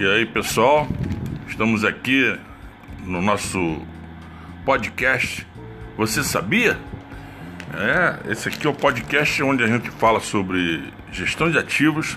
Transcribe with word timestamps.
E 0.00 0.06
aí, 0.06 0.24
pessoal, 0.24 0.88
estamos 1.46 1.84
aqui 1.84 2.34
no 3.04 3.20
nosso 3.20 3.82
podcast. 4.64 5.46
Você 5.94 6.24
sabia? 6.24 6.78
É, 7.74 8.32
esse 8.32 8.48
aqui 8.48 8.66
é 8.66 8.70
o 8.70 8.72
podcast 8.72 9.42
onde 9.42 9.62
a 9.62 9.66
gente 9.66 9.90
fala 9.90 10.18
sobre 10.18 10.90
gestão 11.12 11.50
de 11.50 11.58
ativos, 11.58 12.16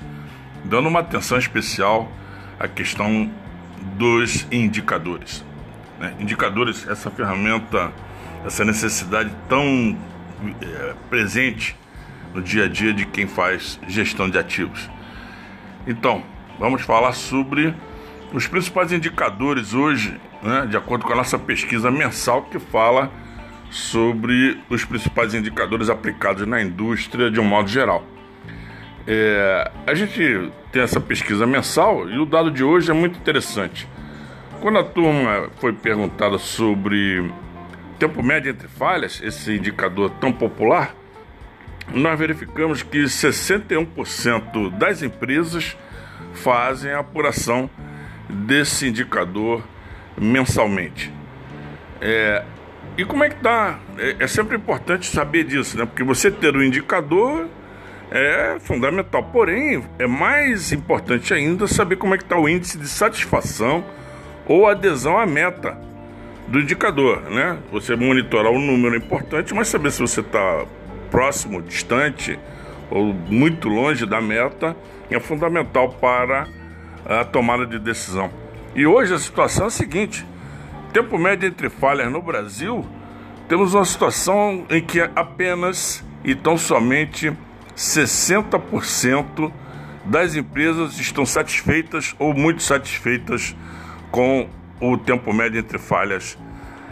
dando 0.64 0.88
uma 0.88 1.02
atenção 1.02 1.38
especial 1.38 2.10
à 2.58 2.70
questão 2.70 3.30
dos 3.98 4.48
indicadores. 4.50 5.44
Né? 6.00 6.16
Indicadores, 6.22 6.88
essa 6.88 7.12
ferramenta, 7.12 7.92
essa 8.46 8.64
necessidade 8.64 9.30
tão 9.50 9.98
é, 10.62 10.94
presente 11.10 11.76
no 12.34 12.42
dia 12.42 12.64
a 12.64 12.70
dia 12.70 12.94
de 12.94 13.06
quem 13.06 13.28
faz 13.28 13.78
gestão 13.90 14.30
de 14.30 14.38
ativos. 14.38 14.90
Então, 15.86 16.24
vamos 16.64 16.84
falar 16.84 17.12
sobre 17.12 17.76
os 18.32 18.48
principais 18.48 18.94
indicadores 18.94 19.74
hoje, 19.74 20.18
né, 20.42 20.66
de 20.66 20.78
acordo 20.78 21.04
com 21.04 21.12
a 21.12 21.16
nossa 21.18 21.38
pesquisa 21.38 21.92
mensal 21.92 22.44
que 22.44 22.58
fala 22.58 23.12
sobre 23.70 24.58
os 24.70 24.86
principais 24.86 25.34
indicadores 25.34 25.90
aplicados 25.90 26.48
na 26.48 26.62
indústria 26.62 27.30
de 27.30 27.38
um 27.38 27.44
modo 27.44 27.68
geral. 27.68 28.06
É, 29.06 29.70
a 29.86 29.94
gente 29.94 30.50
tem 30.72 30.82
essa 30.82 31.02
pesquisa 31.02 31.46
mensal 31.46 32.10
e 32.10 32.18
o 32.18 32.26
dado 32.26 32.50
de 32.50 32.64
hoje 32.64 32.90
é 32.90 32.94
muito 32.94 33.20
interessante. 33.20 33.86
Quando 34.62 34.80
a 34.80 34.86
turma 34.86 35.50
foi 35.60 35.74
perguntada 35.74 36.38
sobre 36.38 37.30
tempo 38.00 38.24
médio 38.24 38.50
entre 38.50 38.70
falhas, 38.70 39.22
esse 39.22 39.54
indicador 39.54 40.12
tão 40.12 40.32
popular, 40.32 40.96
nós 41.94 42.18
verificamos 42.18 42.82
que 42.82 43.00
61% 43.04 44.78
das 44.78 45.04
empresas 45.04 45.76
fazem 46.34 46.92
a 46.92 47.00
apuração 47.00 47.70
desse 48.30 48.88
indicador 48.88 49.64
mensalmente. 50.18 51.12
É, 52.02 52.44
e 52.98 53.06
como 53.06 53.24
é 53.24 53.30
que 53.30 53.36
está? 53.36 53.80
É, 53.98 54.18
é, 54.20 54.28
sempre 54.28 54.56
importante 54.58 55.08
saber 55.08 55.44
disso, 55.44 55.78
né? 55.78 55.86
Porque 55.86 56.04
você 56.04 56.30
ter 56.30 56.56
o 56.56 56.60
um 56.60 56.64
indicador 56.64 57.48
é 58.12 58.58
fundamental. 58.60 59.24
Porém, 59.24 59.84
é 59.98 60.06
mais 60.06 60.72
importante 60.72 61.34
ainda 61.34 61.68
saber 61.68 61.96
como 61.96 62.14
é 62.14 62.18
que 62.18 62.24
está 62.24 62.38
o 62.38 62.48
índice 62.48 62.78
de 62.78 62.88
satisfação 62.88 63.84
ou 64.46 64.68
adesão 64.68 65.18
à 65.18 65.26
meta 65.26 65.78
do 66.48 66.60
indicador, 66.60 67.22
né? 67.30 67.58
Você 67.72 67.96
monitorar 67.96 68.52
o 68.52 68.60
número 68.60 68.96
é 68.96 68.98
importante, 68.98 69.54
mas 69.54 69.70
saber 69.70 69.92
se 69.92 70.02
você 70.02 70.20
está 70.20 70.66
próximo, 71.10 71.62
distante 71.62 72.38
ou 72.90 73.14
muito 73.14 73.68
longe 73.68 74.06
da 74.06 74.22
meta 74.22 74.76
é 75.10 75.20
fundamental 75.20 75.90
para 75.90 76.48
a 77.06 77.24
tomada 77.24 77.66
de 77.66 77.80
decisão. 77.80 78.32
E 78.76 78.86
hoje 78.86 79.14
a 79.14 79.20
situação 79.20 79.66
é 79.66 79.68
a 79.68 79.72
seguinte: 79.72 80.26
tempo 80.92 81.18
médio 81.18 81.48
entre 81.48 81.70
falhas 81.70 82.12
no 82.12 82.22
Brasil, 82.22 82.86
temos 83.48 83.74
uma 83.74 83.86
situação 83.86 84.66
em 84.70 84.82
que 84.82 85.02
apenas 85.16 86.04
e 86.24 86.34
tão 86.34 86.58
somente 86.58 87.34
60% 87.76 89.52
das 90.06 90.36
empresas 90.36 91.00
estão 91.00 91.26
satisfeitas 91.26 92.16
ou 92.20 92.34
muito 92.34 92.62
satisfeitas 92.62 93.56
com 94.12 94.48
o 94.80 94.98
tempo 94.98 95.34
médio 95.34 95.60
entre 95.60 95.78
falhas, 95.78 96.38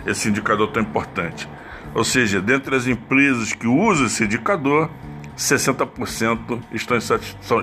esse 0.05 0.29
indicador 0.29 0.69
tão 0.71 0.81
importante. 0.81 1.47
Ou 1.93 2.03
seja, 2.03 2.41
dentre 2.41 2.75
as 2.75 2.87
empresas 2.87 3.53
que 3.53 3.67
usam 3.67 4.05
esse 4.05 4.23
indicador, 4.23 4.89
60% 5.41 6.61
estão, 6.71 6.97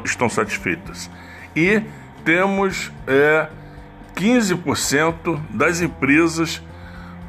estão 0.05 0.29
satisfeitas. 0.29 1.09
E 1.55 1.83
temos 2.25 2.91
é, 3.07 3.49
15% 4.17 5.41
das 5.51 5.81
empresas 5.81 6.61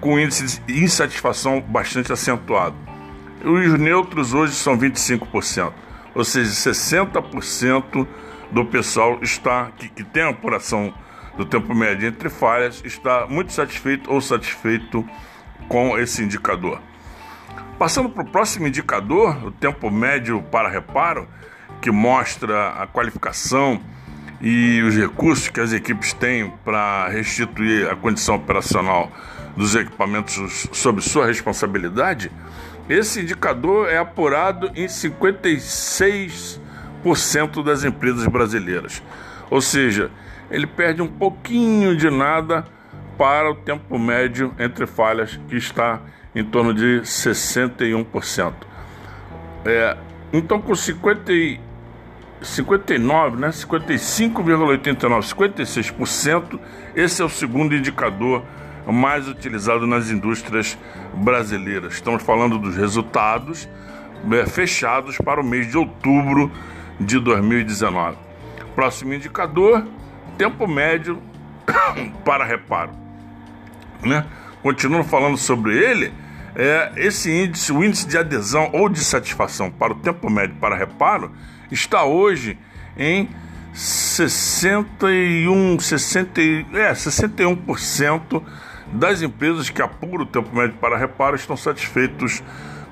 com 0.02 0.20
índice 0.20 0.60
de 0.62 0.84
insatisfação 0.84 1.62
bastante 1.62 2.12
acentuado. 2.12 2.76
Os 3.44 3.80
neutros 3.80 4.34
hoje 4.34 4.54
são 4.54 4.78
25%, 4.78 5.72
ou 6.16 6.24
seja, 6.24 6.50
60% 6.52 8.08
do 8.52 8.66
pessoal 8.66 9.20
está 9.22 9.72
que, 9.78 9.88
que 9.88 10.04
tem 10.04 10.24
a 10.24 10.30
apuração 10.30 10.94
do 11.38 11.46
tempo 11.46 11.74
médio 11.74 12.08
entre 12.08 12.28
falhas 12.28 12.82
está 12.84 13.28
muito 13.28 13.54
satisfeito 13.54 14.12
ou 14.12 14.20
satisfeito 14.20 15.08
com 15.70 15.98
esse 15.98 16.24
indicador. 16.24 16.82
Passando 17.80 18.10
para 18.10 18.24
o 18.24 18.30
próximo 18.30 18.68
indicador, 18.68 19.46
o 19.46 19.52
tempo 19.52 19.90
médio 19.90 20.44
para 20.52 20.68
reparo, 20.68 21.30
que 21.82 21.90
mostra 21.90 22.72
a 22.72 22.86
qualificação 22.86 23.82
e 24.42 24.82
os 24.82 24.98
recursos 24.98 25.48
que 25.48 25.62
as 25.62 25.72
equipes 25.72 26.12
têm 26.12 26.52
para 26.66 27.08
restituir 27.08 27.90
a 27.90 27.96
condição 27.96 28.36
operacional 28.36 29.10
dos 29.56 29.76
equipamentos 29.76 30.68
sob 30.74 31.02
sua 31.02 31.26
responsabilidade, 31.26 32.30
esse 32.90 33.22
indicador 33.22 33.88
é 33.88 33.98
apurado 33.98 34.70
em 34.76 34.88
56% 34.88 37.64
das 37.64 37.86
empresas 37.86 38.28
brasileiras. 38.28 39.02
Ou 39.50 39.62
seja, 39.62 40.12
ele 40.52 40.68
perde 40.68 41.02
um 41.02 41.08
pouquinho 41.08 41.96
de 41.96 42.10
nada 42.10 42.66
para 43.18 43.50
o 43.50 43.56
tempo 43.56 43.98
médio 43.98 44.54
entre 44.60 44.86
falhas 44.86 45.40
que 45.48 45.56
está 45.56 46.02
em 46.36 46.44
torno 46.44 46.74
de 46.74 47.02
61%. 47.02 48.54
É, 49.66 49.98
então, 50.32 50.62
com 50.62 50.76
50, 50.76 51.32
59, 52.42 53.38
né, 53.38 53.50
55,89, 53.50 55.34
56%, 55.34 56.60
esse 56.96 57.22
é 57.22 57.26
o 57.26 57.30
segundo 57.30 57.76
indicador 57.76 58.44
mais 58.88 59.28
utilizado 59.28 59.86
nas 59.86 60.10
indústrias 60.10 60.78
brasileiras. 61.14 61.94
Estamos 61.94 62.24
falando 62.24 62.58
dos 62.58 62.76
resultados 62.76 63.68
é, 64.32 64.46
fechados 64.46 65.18
para 65.18 65.42
o 65.42 65.44
mês 65.44 65.70
de 65.70 65.78
outubro 65.78 66.52
de 67.00 67.20
2019. 67.20 68.18
Próximo 68.76 69.14
indicador, 69.14 69.86
tempo 70.38 70.68
médio 70.68 71.22
para 72.24 72.44
reparo. 72.46 72.92
Né? 74.02 74.26
Continuando 74.62 75.06
falando 75.06 75.38
sobre 75.38 75.78
ele, 75.78 76.14
é, 76.56 76.92
esse 76.98 77.32
índice, 77.32 77.72
o 77.72 77.84
índice 77.84 78.08
de 78.08 78.18
adesão 78.18 78.70
ou 78.74 78.90
de 78.90 79.04
satisfação 79.04 79.72
para 79.72 79.94
o 79.94 79.96
tempo 79.96 80.30
médio 80.30 80.56
para 80.60 80.76
reparo, 80.76 81.32
está 81.72 82.04
hoje 82.04 82.58
em 82.98 83.30
61, 83.74 85.80
60, 85.80 86.42
é, 86.42 86.92
61% 86.92 88.44
das 88.92 89.22
empresas 89.22 89.70
que 89.70 89.82
apuram 89.82 90.24
o 90.24 90.28
tempo 90.28 90.56
médio 90.56 90.76
para 90.78 90.98
reparo 90.98 91.36
estão 91.36 91.56
satisfeitos 91.56 92.44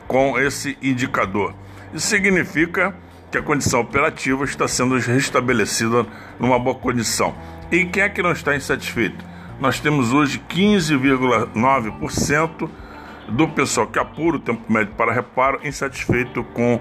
com 0.08 0.40
esse 0.40 0.78
indicador. 0.82 1.54
Isso 1.94 2.08
significa 2.08 2.96
que 3.32 3.38
a 3.38 3.42
condição 3.42 3.82
operativa 3.82 4.46
está 4.46 4.68
sendo 4.68 4.98
restabelecida 4.98 6.06
numa 6.40 6.58
boa 6.58 6.76
condição. 6.76 7.36
E 7.72 7.86
quem 7.86 8.04
é 8.04 8.10
que 8.10 8.22
não 8.22 8.32
está 8.32 8.56
insatisfeito? 8.56 9.26
Nós 9.60 9.80
temos 9.80 10.14
hoje 10.14 10.40
15,9% 10.50 12.70
do 13.28 13.48
pessoal 13.48 13.88
que 13.88 13.98
apura 14.00 14.38
o 14.38 14.40
tempo 14.40 14.72
médio 14.72 14.94
para 14.96 15.12
reparo 15.12 15.60
insatisfeito 15.64 16.44
com, 16.44 16.80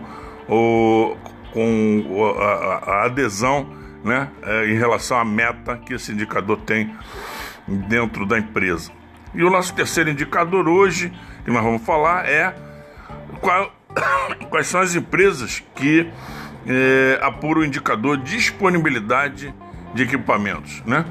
o, 0.48 1.16
com 1.52 2.34
a, 2.38 2.90
a 2.90 3.06
adesão 3.06 3.66
né, 4.04 4.28
é, 4.42 4.66
em 4.66 4.78
relação 4.78 5.18
à 5.18 5.24
meta 5.24 5.78
que 5.78 5.94
esse 5.94 6.12
indicador 6.12 6.58
tem 6.58 6.94
dentro 7.66 8.26
da 8.26 8.38
empresa. 8.38 8.92
E 9.34 9.42
o 9.42 9.50
nosso 9.50 9.74
terceiro 9.74 10.10
indicador 10.10 10.68
hoje, 10.68 11.12
que 11.44 11.50
nós 11.50 11.62
vamos 11.62 11.82
falar, 11.82 12.28
é 12.28 12.54
qual, 13.40 13.72
quais 14.48 14.68
são 14.68 14.80
as 14.80 14.94
empresas 14.94 15.64
que 15.74 16.08
é, 16.66 17.18
apuram 17.22 17.62
o 17.62 17.64
indicador 17.64 18.18
disponibilidade 18.18 19.52
de 19.94 20.02
equipamentos, 20.02 20.82
né? 20.86 21.04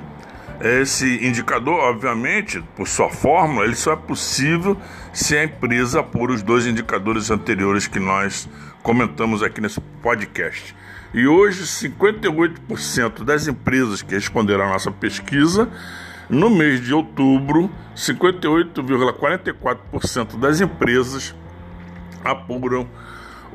Esse 0.61 1.25
indicador, 1.25 1.75
obviamente, 1.75 2.61
por 2.75 2.87
sua 2.87 3.09
fórmula, 3.09 3.65
ele 3.65 3.75
só 3.75 3.93
é 3.93 3.95
possível 3.95 4.77
se 5.13 5.37
a 5.37 5.43
empresa 5.43 5.99
apura 5.99 6.33
os 6.33 6.41
dois 6.41 6.65
indicadores 6.65 7.29
anteriores 7.29 7.85
que 7.87 7.99
nós 7.99 8.49
comentamos 8.81 9.43
aqui 9.43 9.59
nesse 9.59 9.81
podcast. 10.01 10.73
E 11.13 11.27
hoje, 11.27 11.63
58% 11.63 13.23
das 13.23 13.47
empresas 13.47 14.01
que 14.01 14.15
responderam 14.15 14.65
à 14.65 14.69
nossa 14.69 14.89
pesquisa, 14.91 15.69
no 16.29 16.49
mês 16.49 16.81
de 16.81 16.93
outubro, 16.93 17.69
58,44% 17.95 20.39
das 20.39 20.61
empresas 20.61 21.35
apuram 22.23 22.87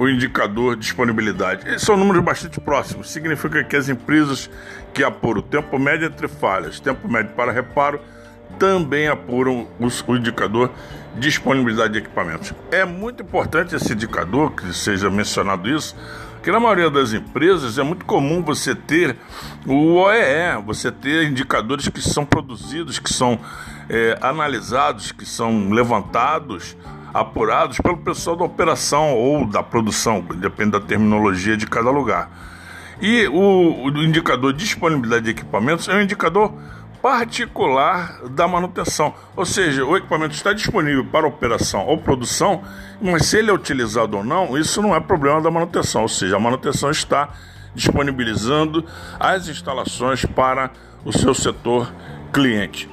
o 0.00 0.08
indicador 0.08 0.76
disponibilidade. 0.76 1.68
Esses 1.68 1.82
são 1.82 1.94
números 1.94 2.24
bastante 2.24 2.58
próximos. 2.58 3.10
Significa 3.10 3.62
que 3.62 3.76
as 3.76 3.90
empresas 3.90 4.48
que 4.94 5.04
apuram 5.04 5.42
tempo 5.42 5.78
médio 5.78 6.06
entre 6.06 6.26
falhas, 6.26 6.80
tempo 6.80 7.06
médio 7.06 7.34
para 7.34 7.52
reparo, 7.52 8.00
também 8.58 9.08
apuram 9.08 9.68
o 9.78 10.16
indicador 10.16 10.70
disponibilidade 11.18 11.92
de 11.92 11.98
equipamentos. 11.98 12.54
É 12.70 12.82
muito 12.82 13.22
importante 13.22 13.74
esse 13.74 13.92
indicador, 13.92 14.52
que 14.52 14.72
seja 14.72 15.10
mencionado 15.10 15.68
isso, 15.68 15.94
Porque 16.36 16.50
na 16.50 16.58
maioria 16.58 16.88
das 16.88 17.12
empresas 17.12 17.76
é 17.76 17.82
muito 17.82 18.06
comum 18.06 18.42
você 18.42 18.74
ter 18.74 19.14
o 19.66 19.96
OEE, 19.96 20.62
você 20.64 20.90
ter 20.90 21.24
indicadores 21.24 21.86
que 21.88 22.00
são 22.00 22.24
produzidos, 22.24 22.98
que 22.98 23.12
são 23.12 23.38
é, 23.86 24.16
analisados, 24.22 25.12
que 25.12 25.26
são 25.26 25.68
levantados, 25.68 26.74
apurados 27.12 27.78
pelo 27.78 27.96
pessoal 27.96 28.36
da 28.36 28.44
operação 28.44 29.14
ou 29.14 29.46
da 29.46 29.62
produção, 29.62 30.20
depende 30.36 30.72
da 30.72 30.80
terminologia 30.80 31.56
de 31.56 31.66
cada 31.66 31.90
lugar. 31.90 32.30
E 33.00 33.26
o, 33.28 33.84
o 33.84 34.04
indicador 34.04 34.52
de 34.52 34.64
disponibilidade 34.64 35.24
de 35.24 35.30
equipamentos 35.30 35.88
é 35.88 35.94
um 35.94 36.02
indicador 36.02 36.52
particular 37.00 38.20
da 38.28 38.46
manutenção. 38.46 39.14
Ou 39.34 39.46
seja, 39.46 39.84
o 39.84 39.96
equipamento 39.96 40.34
está 40.34 40.52
disponível 40.52 41.04
para 41.06 41.26
operação 41.26 41.86
ou 41.86 41.96
produção, 41.96 42.62
mas 43.00 43.26
se 43.26 43.38
ele 43.38 43.50
é 43.50 43.54
utilizado 43.54 44.18
ou 44.18 44.24
não, 44.24 44.56
isso 44.56 44.82
não 44.82 44.94
é 44.94 45.00
problema 45.00 45.40
da 45.40 45.50
manutenção. 45.50 46.02
Ou 46.02 46.08
seja, 46.08 46.36
a 46.36 46.40
manutenção 46.40 46.90
está 46.90 47.30
disponibilizando 47.74 48.84
as 49.18 49.48
instalações 49.48 50.24
para 50.26 50.70
o 51.04 51.12
seu 51.12 51.34
setor 51.34 51.90
cliente. 52.32 52.88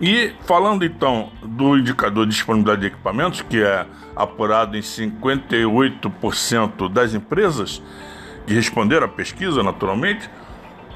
E 0.00 0.32
falando 0.46 0.84
então 0.84 1.30
do 1.42 1.76
indicador 1.76 2.26
de 2.26 2.32
disponibilidade 2.32 2.82
de 2.82 2.86
equipamentos, 2.88 3.42
que 3.42 3.62
é 3.62 3.86
apurado 4.14 4.76
em 4.76 4.80
58% 4.80 6.92
das 6.92 7.14
empresas 7.14 7.82
que 8.46 8.54
responderam 8.54 9.06
à 9.06 9.08
pesquisa, 9.08 9.62
naturalmente, 9.62 10.28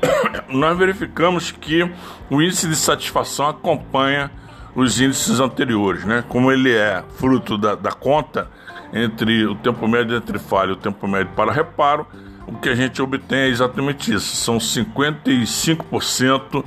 nós 0.49 0.77
verificamos 0.77 1.51
que 1.51 1.91
o 2.31 2.43
índice 2.43 2.69
de 2.69 2.77
satisfação 2.77 3.49
acompanha 3.49 4.31
os 4.75 5.01
índices 5.01 5.41
anteriores, 5.41 6.05
né? 6.05 6.23
Como 6.29 6.53
ele 6.53 6.75
é 6.75 7.03
fruto 7.17 7.57
da, 7.57 7.75
da 7.75 7.93
conta 7.93 8.51
entre 8.93 9.47
o 9.47 9.55
tempo 9.55 9.89
médio 9.89 10.17
entre 10.17 10.39
falha 10.39 10.71
e 10.71 10.73
o 10.73 10.77
tempo 10.77 11.09
médio 11.09 11.33
para 11.35 11.51
reparo, 11.51 12.07
o 12.47 12.59
que 12.59 12.69
a 12.69 12.75
gente 12.75 13.01
obtém 13.03 13.39
é 13.39 13.49
exatamente 13.49 14.15
isso. 14.15 14.37
São 14.37 14.59
55%, 14.59 16.65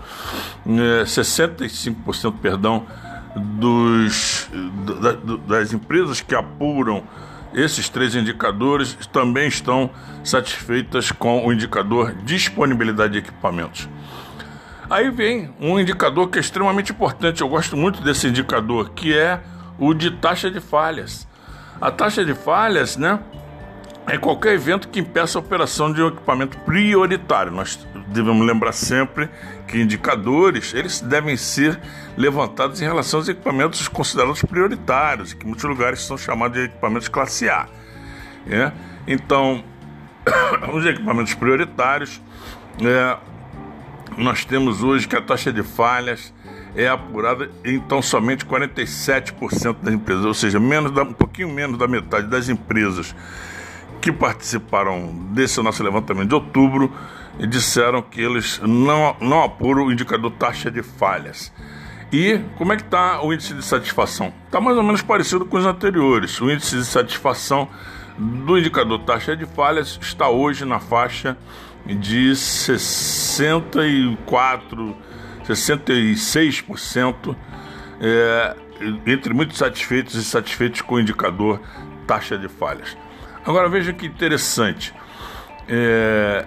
é, 0.65 1.03
65%, 1.03 2.33
perdão, 2.41 2.87
dos, 3.35 4.49
da, 5.01 5.11
das 5.47 5.73
empresas 5.73 6.21
que 6.21 6.35
apuram 6.35 7.03
esses 7.53 7.89
três 7.89 8.15
indicadores 8.15 8.95
também 9.11 9.47
estão 9.47 9.89
satisfeitas 10.23 11.11
com 11.11 11.45
o 11.45 11.53
indicador 11.53 12.13
disponibilidade 12.23 13.13
de 13.13 13.19
equipamentos. 13.19 13.89
Aí 14.89 15.09
vem 15.09 15.53
um 15.59 15.79
indicador 15.79 16.29
que 16.29 16.37
é 16.37 16.41
extremamente 16.41 16.91
importante, 16.91 17.41
eu 17.41 17.49
gosto 17.49 17.77
muito 17.77 18.01
desse 18.01 18.27
indicador, 18.27 18.91
que 18.91 19.17
é 19.17 19.39
o 19.77 19.93
de 19.93 20.11
taxa 20.11 20.49
de 20.49 20.59
falhas. 20.59 21.27
A 21.79 21.91
taxa 21.91 22.25
de 22.25 22.33
falhas, 22.33 22.97
né, 22.97 23.19
é 24.07 24.17
qualquer 24.17 24.53
evento 24.53 24.87
que 24.87 24.99
impeça 24.99 25.37
a 25.37 25.41
operação 25.41 25.91
de 25.93 26.01
um 26.01 26.07
equipamento 26.07 26.57
prioritário. 26.59 27.51
Nós 27.51 27.87
devemos 28.07 28.45
lembrar 28.45 28.71
sempre 28.71 29.29
que 29.67 29.79
indicadores 29.79 30.73
eles 30.73 30.99
devem 30.99 31.37
ser 31.37 31.79
levantados 32.17 32.81
em 32.81 32.85
relação 32.85 33.19
aos 33.19 33.29
equipamentos 33.29 33.87
considerados 33.87 34.41
prioritários, 34.41 35.33
que 35.33 35.45
em 35.45 35.47
muitos 35.47 35.63
lugares 35.65 36.01
são 36.01 36.17
chamados 36.17 36.57
de 36.57 36.65
equipamentos 36.65 37.07
classe 37.07 37.49
A. 37.49 37.67
É? 38.49 38.71
Então, 39.07 39.63
os 40.73 40.85
equipamentos 40.85 41.33
prioritários, 41.35 42.21
é, 42.81 43.17
nós 44.17 44.43
temos 44.43 44.81
hoje 44.81 45.07
que 45.07 45.15
a 45.15 45.21
taxa 45.21 45.53
de 45.53 45.61
falhas 45.61 46.33
é 46.75 46.87
apurada 46.87 47.49
em 47.63 47.79
tão 47.79 48.01
somente 48.01 48.45
47% 48.45 49.77
das 49.81 49.93
empresas, 49.93 50.25
ou 50.25 50.33
seja, 50.33 50.59
menos 50.59 50.91
da, 50.91 51.03
um 51.03 51.13
pouquinho 51.13 51.49
menos 51.49 51.77
da 51.77 51.87
metade 51.87 52.27
das 52.27 52.49
empresas 52.49 53.15
que 54.01 54.11
participaram 54.11 55.13
desse 55.31 55.61
nosso 55.61 55.83
levantamento 55.83 56.29
de 56.29 56.35
outubro 56.35 56.91
disseram 57.47 58.01
que 58.01 58.19
eles 58.21 58.59
não, 58.63 59.15
não 59.19 59.43
apuram 59.43 59.85
o 59.85 59.91
indicador 59.91 60.31
taxa 60.31 60.71
de 60.71 60.81
falhas. 60.81 61.51
E 62.11 62.39
como 62.57 62.73
é 62.73 62.75
que 62.75 62.81
está 62.81 63.21
o 63.21 63.31
índice 63.31 63.53
de 63.53 63.63
satisfação? 63.63 64.33
Está 64.45 64.59
mais 64.59 64.75
ou 64.77 64.83
menos 64.83 65.03
parecido 65.03 65.45
com 65.45 65.57
os 65.57 65.65
anteriores. 65.65 66.41
O 66.41 66.49
índice 66.49 66.77
de 66.77 66.85
satisfação 66.85 67.69
do 68.17 68.57
indicador 68.57 68.97
taxa 68.99 69.37
de 69.37 69.45
falhas 69.45 69.99
está 70.01 70.27
hoje 70.27 70.65
na 70.65 70.79
faixa 70.79 71.37
de 71.85 72.35
64, 72.35 74.97
66%, 75.47 77.35
é, 78.01 78.55
entre 79.05 79.31
muito 79.33 79.55
satisfeitos 79.55 80.15
e 80.15 80.23
satisfeitos 80.23 80.81
com 80.81 80.95
o 80.95 80.99
indicador 80.99 81.61
taxa 82.07 82.35
de 82.37 82.47
falhas. 82.47 82.97
Agora 83.45 83.69
veja 83.69 83.93
que 83.93 84.05
interessante. 84.05 84.93
É, 85.67 86.45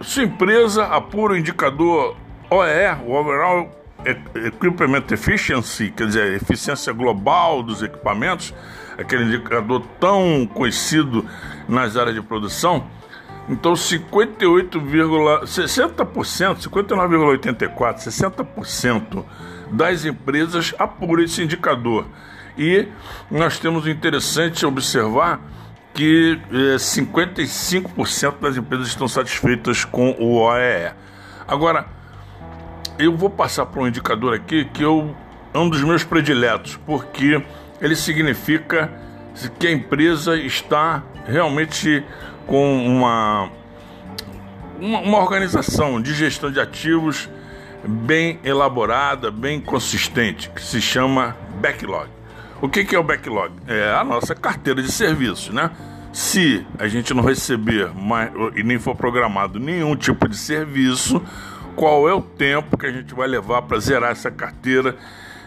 sua 0.00 0.22
empresa 0.22 0.84
apura 0.84 1.34
o 1.34 1.36
indicador 1.36 2.16
OE, 2.50 3.06
o 3.06 3.12
Overall 3.12 3.70
Equipment 4.34 5.04
Efficiency, 5.10 5.90
quer 5.90 6.06
dizer, 6.06 6.34
eficiência 6.34 6.92
global 6.92 7.62
dos 7.62 7.82
equipamentos, 7.82 8.54
aquele 8.96 9.24
indicador 9.24 9.82
tão 10.00 10.46
conhecido 10.46 11.26
nas 11.68 11.96
áreas 11.96 12.14
de 12.14 12.22
produção. 12.22 12.86
Então, 13.48 13.74
58, 13.74 14.80
60%, 14.80 16.68
59,84%, 16.68 17.96
60% 17.96 19.24
das 19.72 20.04
empresas 20.04 20.74
apuram 20.78 21.24
esse 21.24 21.42
indicador. 21.42 22.06
E 22.56 22.88
nós 23.30 23.58
temos 23.58 23.86
interessante 23.86 24.64
observar 24.64 25.40
que 25.98 26.40
é, 26.52 26.76
55% 26.76 28.38
das 28.40 28.56
empresas 28.56 28.86
estão 28.86 29.08
satisfeitas 29.08 29.84
com 29.84 30.12
o 30.12 30.36
OEE. 30.36 30.92
Agora, 31.48 31.86
eu 32.96 33.16
vou 33.16 33.28
passar 33.28 33.66
para 33.66 33.82
um 33.82 33.88
indicador 33.88 34.32
aqui 34.32 34.64
que 34.66 34.80
eu, 34.80 35.12
é 35.52 35.58
um 35.58 35.68
dos 35.68 35.82
meus 35.82 36.04
prediletos, 36.04 36.78
porque 36.86 37.42
ele 37.80 37.96
significa 37.96 38.92
que 39.58 39.66
a 39.66 39.72
empresa 39.72 40.36
está 40.36 41.02
realmente 41.26 42.04
com 42.46 42.86
uma, 42.86 43.50
uma, 44.78 45.00
uma 45.00 45.18
organização 45.18 46.00
de 46.00 46.14
gestão 46.14 46.48
de 46.48 46.60
ativos 46.60 47.28
bem 47.84 48.38
elaborada, 48.44 49.32
bem 49.32 49.60
consistente, 49.60 50.48
que 50.50 50.62
se 50.62 50.80
chama 50.80 51.36
backlog. 51.60 52.17
O 52.60 52.68
que, 52.68 52.84
que 52.84 52.96
é 52.96 52.98
o 52.98 53.04
backlog? 53.04 53.52
É 53.68 53.92
a 53.92 54.02
nossa 54.02 54.34
carteira 54.34 54.82
de 54.82 54.90
serviços, 54.90 55.50
né? 55.50 55.70
Se 56.12 56.66
a 56.76 56.88
gente 56.88 57.14
não 57.14 57.22
receber 57.22 57.90
mais, 57.94 58.32
e 58.56 58.64
nem 58.64 58.80
for 58.80 58.96
programado 58.96 59.60
nenhum 59.60 59.94
tipo 59.94 60.28
de 60.28 60.36
serviço, 60.36 61.22
qual 61.76 62.08
é 62.08 62.12
o 62.12 62.20
tempo 62.20 62.76
que 62.76 62.86
a 62.86 62.90
gente 62.90 63.14
vai 63.14 63.28
levar 63.28 63.62
para 63.62 63.78
zerar 63.78 64.10
essa 64.10 64.28
carteira 64.28 64.96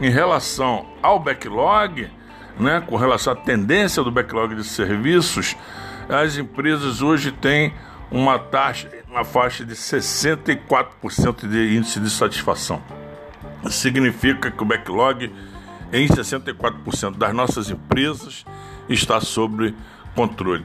em 0.01 0.11
relação 0.11 0.87
ao 1.01 1.19
backlog, 1.19 2.11
né, 2.59 2.83
com 2.87 2.97
relação 2.97 3.33
à 3.33 3.37
tendência 3.37 4.03
do 4.03 4.11
backlog 4.11 4.55
de 4.55 4.65
serviços, 4.65 5.57
as 6.09 6.37
empresas 6.37 7.01
hoje 7.01 7.31
têm 7.31 7.73
uma 8.11 8.39
taxa 8.39 8.89
na 9.13 9.25
faixa 9.25 9.65
de 9.65 9.75
64% 9.75 11.47
de 11.47 11.77
índice 11.77 12.01
de 12.01 12.09
satisfação. 12.09 12.83
Significa 13.69 14.51
que 14.51 14.63
o 14.63 14.67
backlog 14.67 15.31
em 15.93 16.09
64% 16.09 17.19
das 17.19 17.35
nossas 17.35 17.69
empresas 17.69 18.45
está 18.89 19.21
sob 19.21 19.75
controle. 20.15 20.65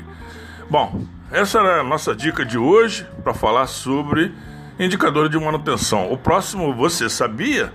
Bom, 0.69 1.05
essa 1.31 1.59
era 1.59 1.81
a 1.81 1.83
nossa 1.83 2.15
dica 2.15 2.45
de 2.45 2.57
hoje 2.57 3.05
para 3.21 3.33
falar 3.33 3.67
sobre 3.67 4.33
indicadores 4.79 5.29
de 5.29 5.37
manutenção. 5.37 6.11
O 6.11 6.17
próximo, 6.17 6.73
você 6.73 7.09
sabia? 7.09 7.73